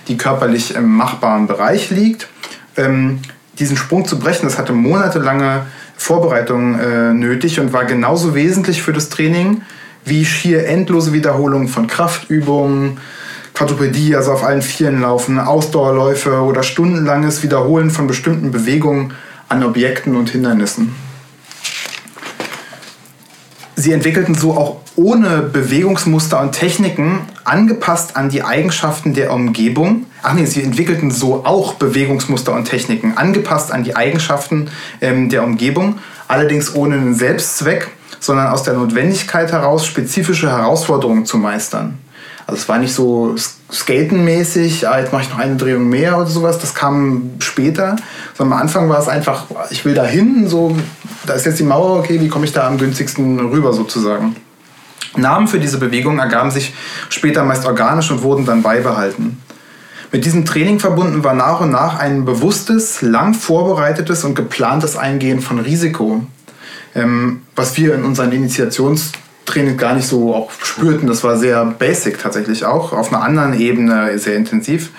[0.06, 2.28] die körperlich im machbaren Bereich liegt.
[2.76, 3.18] Ähm,
[3.58, 5.66] diesen Sprung zu brechen, das hatte monatelange
[5.96, 9.62] Vorbereitung äh, nötig und war genauso wesentlich für das Training
[10.04, 12.98] wie schier endlose Wiederholungen von Kraftübungen,
[13.60, 19.12] Quadrupedie, also auf allen Vieren laufen, Ausdauerläufe oder stundenlanges Wiederholen von bestimmten Bewegungen
[19.50, 20.94] an Objekten und Hindernissen.
[23.76, 30.06] Sie entwickelten so auch ohne Bewegungsmuster und Techniken, angepasst an die Eigenschaften der Umgebung.
[30.22, 34.70] Ach nee, sie entwickelten so auch Bewegungsmuster und Techniken, angepasst an die Eigenschaften
[35.02, 37.88] ähm, der Umgebung, allerdings ohne einen Selbstzweck,
[38.20, 41.98] sondern aus der Notwendigkeit heraus, spezifische Herausforderungen zu meistern.
[42.50, 43.36] Also es war nicht so
[43.70, 47.94] skatenmäßig, ah, jetzt mache ich noch eine Drehung mehr oder sowas, das kam später.
[48.36, 50.76] Sondern am Anfang war es einfach, ich will da hin, so,
[51.26, 54.34] da ist jetzt die Mauer, okay, wie komme ich da am günstigsten rüber sozusagen.
[55.16, 56.74] Namen für diese Bewegung ergaben sich
[57.08, 59.40] später meist organisch und wurden dann beibehalten.
[60.10, 65.40] Mit diesem Training verbunden war nach und nach ein bewusstes, lang vorbereitetes und geplantes Eingehen
[65.40, 66.24] von Risiko,
[66.96, 69.12] ähm, was wir in unseren Initiations
[69.50, 71.06] Training gar nicht so auch spürten.
[71.08, 74.90] Das war sehr basic tatsächlich auch, auf einer anderen Ebene sehr intensiv.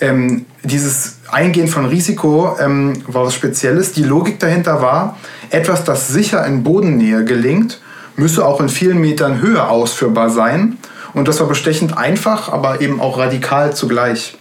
[0.00, 3.92] Ähm, dieses Eingehen von Risiko ähm, war was Spezielles.
[3.92, 5.16] Die Logik dahinter war,
[5.50, 7.80] etwas, das sicher in Bodennähe gelingt,
[8.16, 10.76] müsse auch in vielen Metern Höhe ausführbar sein.
[11.14, 14.36] Und das war bestechend einfach, aber eben auch radikal zugleich.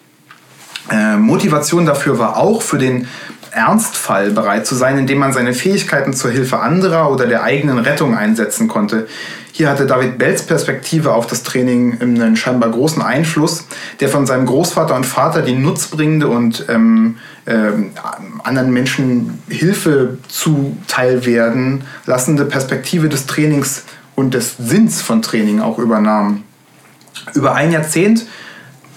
[0.91, 3.07] Äh, Motivation dafür war auch für den
[3.55, 8.15] Ernstfall bereit zu sein, indem man seine Fähigkeiten zur Hilfe anderer oder der eigenen Rettung
[8.15, 9.07] einsetzen konnte.
[9.53, 13.65] Hier hatte David Bells Perspektive auf das Training einen scheinbar großen Einfluss,
[14.01, 17.15] der von seinem Großvater und Vater die nutzbringende und ähm,
[17.47, 17.91] ähm,
[18.43, 25.79] anderen Menschen Hilfe zuteil werden lassende Perspektive des Trainings und des Sinns von Training auch
[25.79, 26.43] übernahm.
[27.33, 28.25] Über ein Jahrzehnt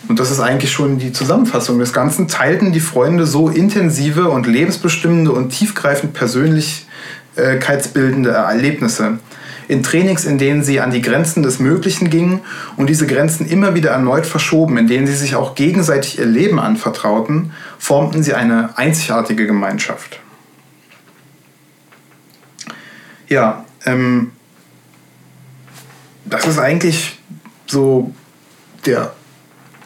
[0.08, 4.46] und das ist eigentlich schon die Zusammenfassung des Ganzen, teilten die Freunde so intensive und
[4.46, 9.18] lebensbestimmende und tiefgreifend persönlichkeitsbildende Erlebnisse.
[9.68, 12.40] In Trainings, in denen sie an die Grenzen des Möglichen gingen
[12.78, 16.58] und diese Grenzen immer wieder erneut verschoben, in denen sie sich auch gegenseitig ihr Leben
[16.58, 20.20] anvertrauten, formten sie eine einzigartige Gemeinschaft.
[23.28, 24.32] Ja, ähm,
[26.24, 27.18] das ist eigentlich
[27.66, 28.14] so
[28.86, 29.12] der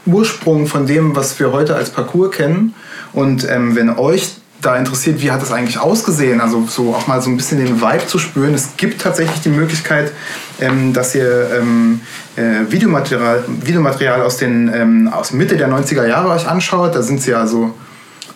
[0.06, 2.74] Ursprung von dem, was wir heute als Parcours kennen.
[3.12, 7.20] Und ähm, wenn euch da interessiert, wie hat das eigentlich ausgesehen, also so auch mal
[7.20, 8.54] so ein bisschen den Vibe zu spüren.
[8.54, 10.12] Es gibt tatsächlich die Möglichkeit,
[10.60, 12.00] ähm, dass ihr ähm,
[12.36, 16.94] äh, Videomaterial, Videomaterial aus den ähm, aus Mitte der 90er Jahre euch anschaut.
[16.94, 17.74] Da sind sie also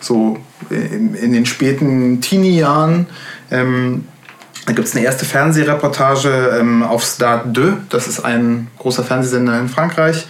[0.01, 0.37] so
[0.69, 3.07] in, in den späten Teenie-Jahren.
[3.49, 4.03] Ähm,
[4.65, 9.57] da gibt es eine erste Fernsehreportage ähm, auf Stade 2, das ist ein großer Fernsehsender
[9.61, 10.27] in Frankreich.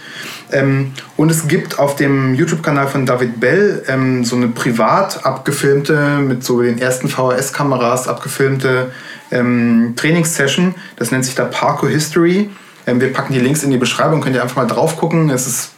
[0.52, 6.18] Ähm, und es gibt auf dem YouTube-Kanal von David Bell ähm, so eine privat abgefilmte,
[6.18, 8.90] mit so den ersten VHS-Kameras abgefilmte
[9.30, 10.74] ähm, Trainingssession.
[10.96, 12.50] Das nennt sich da Parkour History.
[12.86, 15.30] Ähm, wir packen die Links in die Beschreibung, könnt ihr einfach mal drauf gucken.
[15.30, 15.70] Es ist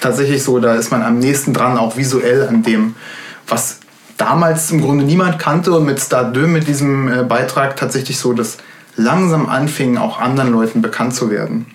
[0.00, 2.94] tatsächlich so, da ist man am nächsten dran, auch visuell an dem,
[3.46, 3.80] was
[4.18, 8.32] damals im Grunde niemand kannte und mit Star 2 mit diesem äh, Beitrag tatsächlich so,
[8.32, 8.58] dass
[8.96, 11.66] langsam anfing, auch anderen Leuten bekannt zu werden.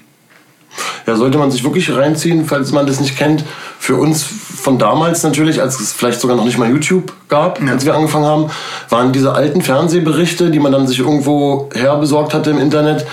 [1.06, 3.44] Ja, sollte man sich wirklich reinziehen, falls man das nicht kennt.
[3.80, 4.26] Für uns
[4.64, 7.74] von damals natürlich, als es vielleicht sogar noch nicht mal YouTube gab, ja.
[7.74, 8.46] als wir angefangen haben,
[8.90, 13.06] waren diese alten Fernsehberichte, die man dann sich irgendwo herbesorgt hatte im Internet,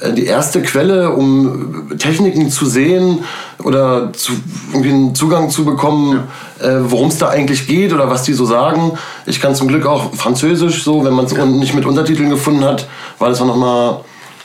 [0.00, 3.24] äh, die erste Quelle, um Techniken zu sehen
[3.64, 4.32] oder zu,
[4.72, 6.28] irgendwie einen Zugang zu bekommen,
[6.60, 6.68] ja.
[6.68, 8.92] äh, worum es da eigentlich geht oder was die so sagen.
[9.24, 11.46] Ich kann zum Glück auch Französisch so, wenn man es ja.
[11.46, 12.86] nicht mit Untertiteln gefunden hat,
[13.18, 14.00] war das auch nochmal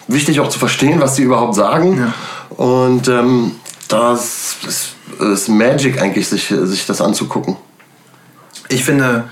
[0.07, 1.97] wichtig auch zu verstehen, was die überhaupt sagen.
[1.97, 2.13] Ja.
[2.49, 3.51] Und ähm,
[3.88, 7.55] das ist, ist Magic eigentlich, sich, sich das anzugucken.
[8.69, 9.25] Ich finde,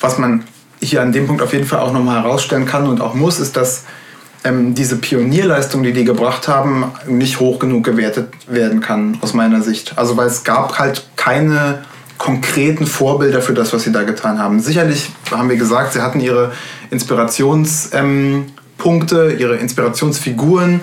[0.00, 0.44] was man
[0.80, 3.56] hier an dem Punkt auf jeden Fall auch nochmal herausstellen kann und auch muss, ist,
[3.56, 3.84] dass
[4.44, 9.62] ähm, diese Pionierleistung, die die gebracht haben, nicht hoch genug gewertet werden kann, aus meiner
[9.62, 9.98] Sicht.
[9.98, 11.82] Also weil es gab halt keine
[12.16, 14.60] konkreten Vorbilder für das, was sie da getan haben.
[14.60, 16.52] Sicherlich haben wir gesagt, sie hatten ihre
[16.90, 17.90] Inspirations...
[17.92, 18.46] Ähm,
[18.80, 20.80] Punkte, ihre Inspirationsfiguren,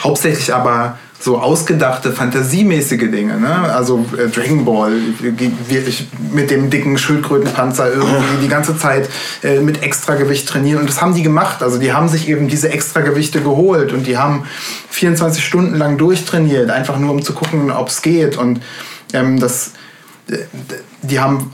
[0.00, 3.38] hauptsächlich aber so ausgedachte, fantasiemäßige Dinge.
[3.38, 3.50] Ne?
[3.50, 9.08] Also äh, Dragon Ball, wirklich mit dem dicken Schildkrötenpanzer irgendwie die ganze Zeit
[9.42, 10.80] äh, mit Extragewicht trainieren.
[10.80, 11.62] Und das haben die gemacht.
[11.62, 14.44] Also die haben sich eben diese Extragewichte geholt und die haben
[14.90, 18.36] 24 Stunden lang durchtrainiert, einfach nur um zu gucken, ob es geht.
[18.36, 18.60] Und
[19.12, 19.72] ähm, das,
[20.30, 20.36] äh,
[21.02, 21.52] die haben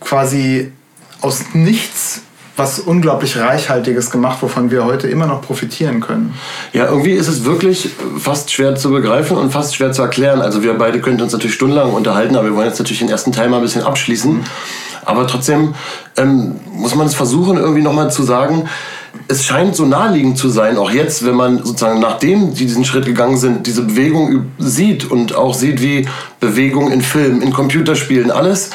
[0.00, 0.72] quasi
[1.20, 2.22] aus nichts
[2.58, 6.34] was unglaublich Reichhaltiges gemacht, wovon wir heute immer noch profitieren können.
[6.72, 10.42] Ja, irgendwie ist es wirklich fast schwer zu begreifen und fast schwer zu erklären.
[10.42, 13.32] Also wir beide könnten uns natürlich stundenlang unterhalten, aber wir wollen jetzt natürlich den ersten
[13.32, 14.40] Teil mal ein bisschen abschließen.
[15.04, 15.74] Aber trotzdem
[16.16, 18.68] ähm, muss man es versuchen, irgendwie nochmal zu sagen,
[19.26, 23.06] es scheint so naheliegend zu sein, auch jetzt, wenn man sozusagen nachdem die diesen Schritt
[23.06, 26.08] gegangen sind, diese Bewegung sieht und auch sieht, wie
[26.40, 28.70] Bewegung in Filmen, in Computerspielen, alles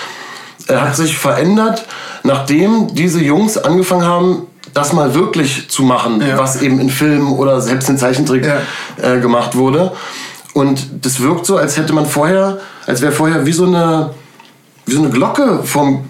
[0.69, 1.85] hat sich verändert
[2.23, 6.37] nachdem diese Jungs angefangen haben, das mal wirklich zu machen, ja.
[6.37, 8.57] was eben in Filmen oder selbst in Zeichentrick ja.
[9.01, 9.91] äh, gemacht wurde.
[10.53, 14.11] Und das wirkt so, als hätte man vorher, als wäre vorher wie so eine,
[14.85, 16.05] wie so eine Glocke vom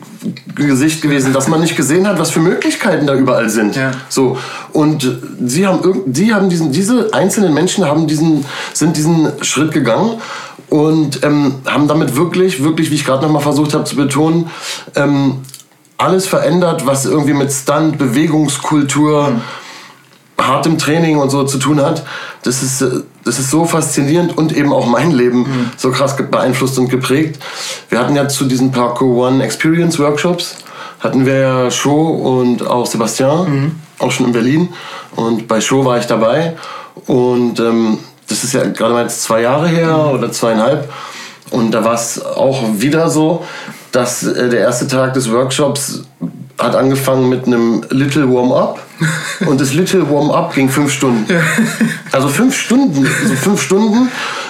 [0.56, 3.76] Gesicht gewesen, dass man nicht gesehen hat, was für Möglichkeiten da überall sind.
[3.76, 3.92] Ja.
[4.08, 4.38] So
[4.72, 10.22] und sie haben sie haben diesen diese einzelnen Menschen haben diesen sind diesen Schritt gegangen
[10.69, 14.49] und ähm, haben damit wirklich wirklich, wie ich gerade noch mal versucht habe zu betonen,
[14.95, 15.39] ähm,
[15.97, 19.41] alles verändert, was irgendwie mit Stunt, Bewegungskultur, mhm.
[20.43, 22.04] hartem Training und so zu tun hat.
[22.43, 25.71] Das ist, äh, das ist so faszinierend und eben auch mein Leben mhm.
[25.78, 27.41] so krass beeinflusst und geprägt.
[27.89, 30.56] Wir hatten ja zu diesen Parkour One Experience Workshops,
[30.99, 33.71] hatten wir ja Show und auch Sebastian, mhm.
[33.99, 34.69] auch schon in Berlin.
[35.15, 36.56] Und bei Show war ich dabei.
[37.08, 37.99] Und ähm,
[38.34, 40.91] das ist ja gerade mal jetzt zwei Jahre her oder zweieinhalb.
[41.52, 43.46] Und da war es auch wieder so,
[43.91, 46.02] dass äh, der erste Tag des Workshops
[46.58, 48.80] hat angefangen mit einem Little Warm-up
[49.46, 51.26] und das Little Warm-up ging fünf Stunden.
[52.12, 54.10] Also fünf Stunden, also fünf Stunden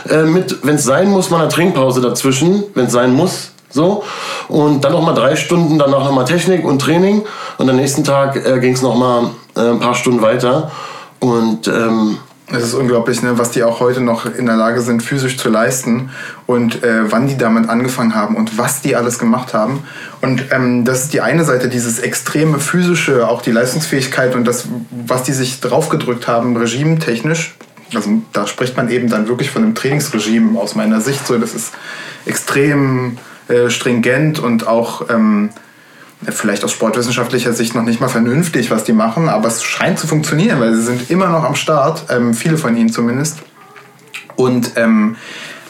[0.09, 4.03] äh, mit, wenn es sein muss, mal eine Trinkpause dazwischen, wenn es sein muss, So.
[4.47, 7.23] Und dann nochmal drei Stunden, danach nochmal Technik und Training.
[7.57, 10.71] Und am nächsten Tag äh, ging es nochmal äh, ein paar Stunden weiter.
[11.19, 12.17] Und ähm,
[12.53, 15.49] es ist unglaublich, ne, was die auch heute noch in der Lage sind, physisch zu
[15.49, 16.11] leisten
[16.45, 19.83] und äh, wann die damit angefangen haben und was die alles gemacht haben.
[20.21, 24.67] Und ähm, das ist die eine Seite, dieses extreme physische, auch die Leistungsfähigkeit und das,
[24.91, 27.55] was die sich draufgedrückt haben, regimetechnisch.
[27.95, 31.25] Also da spricht man eben dann wirklich von einem Trainingsregime aus meiner Sicht.
[31.25, 31.73] So, das ist
[32.25, 35.49] extrem äh, stringent und auch ähm,
[36.29, 40.07] vielleicht aus sportwissenschaftlicher Sicht noch nicht mal vernünftig, was die machen, aber es scheint zu
[40.07, 43.39] funktionieren, weil sie sind immer noch am Start, ähm, viele von ihnen zumindest.
[44.35, 45.15] Und ähm,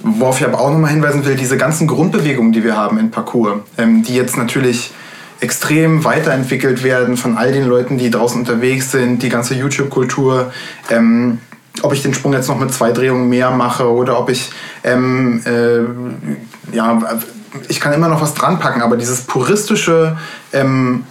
[0.02, 3.60] worauf ich aber auch nochmal hinweisen will, diese ganzen Grundbewegungen, die wir haben in Parcours,
[3.78, 4.92] ähm, die jetzt natürlich
[5.40, 10.54] extrem weiterentwickelt werden von all den Leuten, die draußen unterwegs sind, die ganze YouTube-Kultur.
[10.90, 11.40] Ähm,
[11.82, 14.52] ob ich den Sprung jetzt noch mit zwei Drehungen mehr mache oder ob ich
[14.84, 17.20] ähm, äh, ja,
[17.68, 20.18] ich kann immer noch was dran packen, aber dieses puristische
[20.52, 21.06] ähm,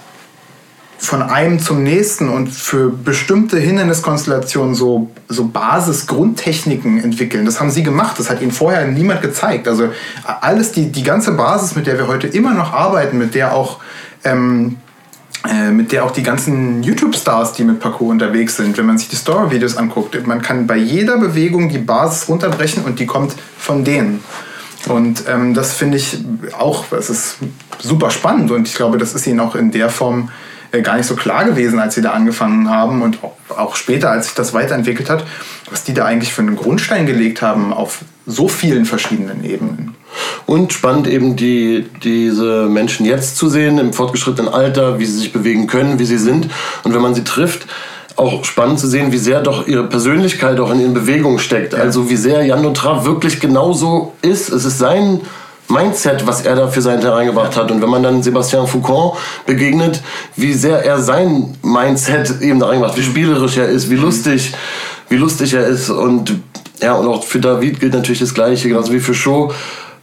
[1.03, 7.45] von einem zum nächsten und für bestimmte Hinderniskonstellationen so, so Basis-Grundtechniken entwickeln.
[7.45, 8.21] Das haben sie gemacht.
[8.21, 9.67] Das hat ihnen vorher niemand gezeigt.
[9.67, 9.89] Also
[10.25, 13.81] alles, die, die ganze Basis, mit der wir heute immer noch arbeiten, mit der auch,
[14.23, 14.77] ähm,
[15.49, 19.09] äh, mit der auch die ganzen YouTube-Stars, die mit Parkour unterwegs sind, wenn man sich
[19.09, 23.83] die Story-Videos anguckt, man kann bei jeder Bewegung die Basis runterbrechen und die kommt von
[23.83, 24.23] denen.
[24.89, 26.19] Und ähm, das finde ich
[26.59, 27.37] auch, das ist
[27.79, 30.31] super spannend und ich glaube, das ist ihnen auch in der Form
[30.73, 33.19] äh, gar nicht so klar gewesen, als sie da angefangen haben und
[33.49, 35.25] auch später, als sich das weiterentwickelt hat,
[35.71, 39.95] was die da eigentlich für einen Grundstein gelegt haben auf so vielen verschiedenen Ebenen.
[40.47, 45.33] Und spannend eben die, diese Menschen jetzt zu sehen, im fortgeschrittenen Alter, wie sie sich
[45.33, 46.49] bewegen können, wie sie sind.
[46.83, 47.67] Und wenn man sie trifft,
[48.17, 51.73] auch spannend zu sehen, wie sehr doch ihre Persönlichkeit auch in ihren Bewegungen steckt.
[51.73, 51.81] Ja.
[51.81, 54.51] Also wie sehr Jan Notra wirklich genauso ist.
[54.51, 55.21] Es ist sein
[55.69, 57.71] Mindset, was er da für sein Terrain gebracht hat.
[57.71, 60.03] Und wenn man dann Sebastian Foucault begegnet,
[60.37, 64.53] wie sehr er sein Mindset eben da reingebracht, wie spielerisch er ist, wie lustig,
[65.09, 65.89] wie lustig er ist.
[65.89, 66.35] Und
[66.81, 69.53] ja, und auch für David gilt natürlich das Gleiche, genauso wie für Show,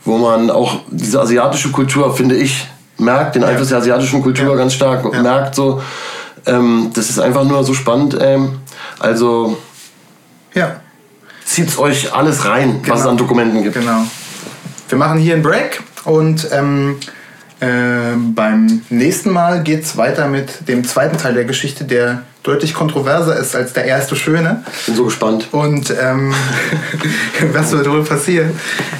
[0.06, 2.68] wo man auch diese asiatische Kultur, finde ich,
[2.98, 4.56] merkt, den Einfluss der asiatischen Kultur ja.
[4.56, 5.22] ganz stark ja.
[5.22, 5.82] merkt so
[6.46, 8.18] ähm, das ist einfach nur so spannend.
[8.20, 8.60] Ähm,
[9.00, 9.58] also
[10.54, 10.80] ja.
[11.46, 12.94] zieht euch alles rein, genau.
[12.94, 13.76] was es an Dokumenten gibt.
[13.76, 14.04] Genau.
[14.88, 16.98] Wir machen hier einen Break und ähm,
[17.60, 22.74] äh, beim nächsten Mal geht es weiter mit dem zweiten Teil der Geschichte, der deutlich
[22.74, 24.64] kontroverser ist als der erste Schöne.
[24.86, 25.48] Bin so gespannt.
[25.52, 26.34] Und ähm,
[27.54, 28.52] was wird wohl passieren?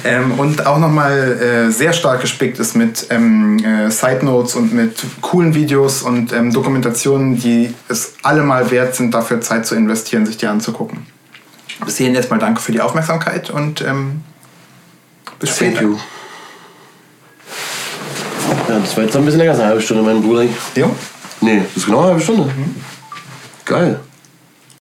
[0.04, 4.74] Ähm, und auch nochmal äh, sehr stark gespickt ist mit ähm, äh, Side Notes und
[4.74, 10.26] mit coolen Videos und ähm, Dokumentationen, die es allemal wert sind, dafür Zeit zu investieren,
[10.26, 11.06] sich die anzugucken.
[11.84, 14.22] Bis hierhin erstmal danke für die Aufmerksamkeit und ähm,
[15.38, 15.82] bis Thank später.
[15.82, 15.96] You.
[18.68, 20.44] Ja, das war jetzt ein bisschen länger als eine halbe Stunde, mein Bruder.
[20.74, 20.94] Jo?
[21.40, 22.44] Nee, das ist genau eine halbe Stunde.
[22.44, 22.74] Mhm.
[23.70, 24.09] Geil.